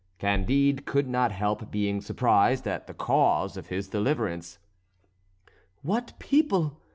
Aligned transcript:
Candide 0.17 0.87
could 0.87 1.07
not 1.07 1.31
help 1.31 1.69
being 1.69 2.01
surprised 2.01 2.67
at 2.67 2.87
the 2.87 2.93
cause 2.95 3.55
of 3.55 3.67
his 3.67 3.87
deliverance. 3.87 4.57
"What 5.83 6.13
people!" 6.17 6.81